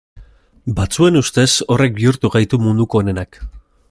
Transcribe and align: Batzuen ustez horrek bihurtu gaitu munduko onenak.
Batzuen 0.79 1.19
ustez 1.19 1.47
horrek 1.75 1.95
bihurtu 2.01 2.33
gaitu 2.37 2.61
munduko 2.65 3.03
onenak. 3.05 3.43